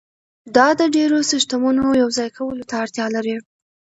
دا 0.55 0.67
د 0.79 0.81
ډیرو 0.95 1.19
سیستمونو 1.31 1.83
یوځای 2.03 2.29
کولو 2.37 2.63
ته 2.69 2.75
اړتیا 2.83 3.05
لري 3.15 3.35